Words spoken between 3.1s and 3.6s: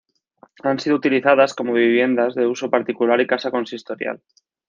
y casa